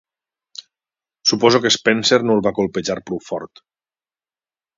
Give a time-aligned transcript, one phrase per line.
[1.31, 3.63] Suposo que Spencer no el va colpejar prou fort.